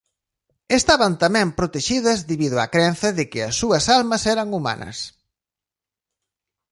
Estaban 0.79 1.13
tamén 1.23 1.47
protexidas 1.59 2.19
debido 2.29 2.55
á 2.63 2.67
crenza 2.75 3.09
de 3.17 3.25
que 3.31 3.39
as 3.49 3.55
súas 3.61 3.85
almas 3.97 4.23
eran 4.33 4.47
humanas. 4.57 4.97